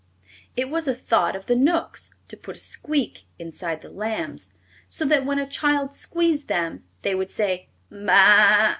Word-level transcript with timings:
It 0.57 0.67
was 0.71 0.87
a 0.87 0.95
thought 0.95 1.35
of 1.35 1.45
the 1.45 1.55
Knooks 1.55 2.15
to 2.27 2.35
put 2.35 2.55
a 2.55 2.59
squeak 2.59 3.25
inside 3.37 3.83
the 3.83 3.89
lambs, 3.91 4.51
so 4.89 5.05
that 5.05 5.27
when 5.27 5.37
a 5.37 5.45
child 5.47 5.93
squeezed 5.93 6.47
them 6.47 6.83
they 7.03 7.13
would 7.13 7.29
say 7.29 7.69
"baa 7.91 8.09
a 8.19 8.19
a 8.19 8.59
a!" 8.63 8.69